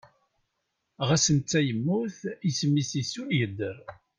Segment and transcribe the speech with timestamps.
[1.07, 2.19] Ɣas netta yemmut,
[2.49, 3.77] isem-is isul yedder.